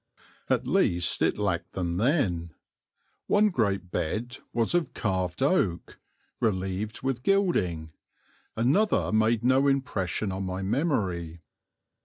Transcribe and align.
At 0.49 0.65
least 0.65 1.21
it 1.21 1.37
lacked 1.37 1.73
them 1.73 1.97
then. 1.97 2.55
One 3.27 3.51
great 3.51 3.91
bed 3.91 4.37
was 4.51 4.73
of 4.73 4.95
carved 4.95 5.43
oak, 5.43 5.99
relieved 6.39 7.03
with 7.03 7.21
gilding; 7.21 7.91
another 8.57 9.11
made 9.11 9.43
no 9.43 9.67
impression 9.67 10.31
on 10.31 10.41
my 10.43 10.63
memory. 10.63 11.41